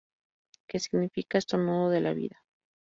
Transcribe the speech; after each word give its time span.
Que 0.67 0.79
significa 0.79 1.35
'estornudo 1.37 1.87
de 1.91 2.01
la 2.05 2.13
vida'. 2.19 2.41